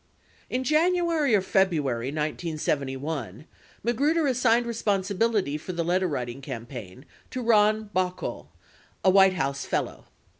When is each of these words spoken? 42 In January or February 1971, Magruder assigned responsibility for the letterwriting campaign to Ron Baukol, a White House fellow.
42 0.49 0.55
In 0.55 0.63
January 0.63 1.35
or 1.35 1.41
February 1.43 2.07
1971, 2.07 3.45
Magruder 3.83 4.25
assigned 4.25 4.65
responsibility 4.65 5.59
for 5.59 5.73
the 5.73 5.83
letterwriting 5.85 6.41
campaign 6.41 7.05
to 7.29 7.39
Ron 7.43 7.91
Baukol, 7.93 8.47
a 9.05 9.11
White 9.11 9.33
House 9.33 9.63
fellow. 9.67 10.05